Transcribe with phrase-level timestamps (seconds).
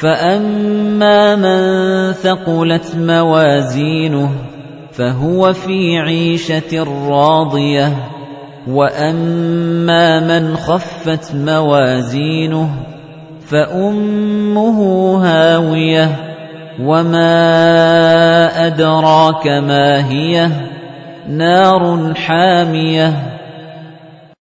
[0.00, 1.60] فَأَمَّا مَن
[2.12, 4.30] ثَقُلَتْ مَوَازِينُهُ
[4.92, 7.92] فَهُوَ فِي عِيشَةٍ رَّاضِيَةٍ
[8.68, 12.70] وَأَمَّا مَنْ خَفَّتْ مَوَازِينُهُ
[13.46, 14.78] فَأُمُّهُ
[15.24, 16.08] هَاوِيَةٌ
[16.80, 17.32] وَمَا
[18.66, 20.50] أَدْرَاكَ مَا هِيَهْ
[21.28, 23.12] نَارٌ حَامِيَةٌ